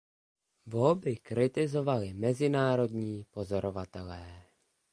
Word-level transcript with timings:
Volby 0.65 1.15
kritizovali 1.21 2.13
mezinárodní 2.13 3.25
pozorovatelé. 3.31 4.43